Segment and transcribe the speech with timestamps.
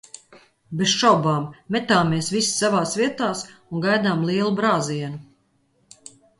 [0.79, 1.45] Bez šaubām,
[1.75, 6.13] metāmies visi savās vietās un gaidām lielu brāzienu.